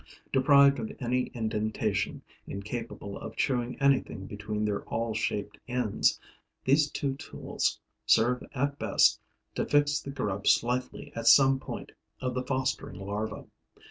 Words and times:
Deprived 0.33 0.79
of 0.79 0.91
any 0.99 1.27
indentation, 1.35 2.23
incapable 2.47 3.19
of 3.19 3.35
chewing 3.35 3.79
anything 3.79 4.25
between 4.25 4.65
their 4.65 4.81
awl 4.89 5.13
shaped 5.13 5.59
ends, 5.67 6.19
these 6.65 6.89
two 6.89 7.13
tools 7.17 7.79
serve 8.07 8.41
at 8.55 8.79
best 8.79 9.21
to 9.53 9.63
fix 9.63 9.99
the 9.99 10.09
grub 10.09 10.47
slightly 10.47 11.13
at 11.15 11.27
some 11.27 11.59
point 11.59 11.91
of 12.19 12.33
the 12.33 12.41
fostering 12.43 12.99
larva. 12.99 13.45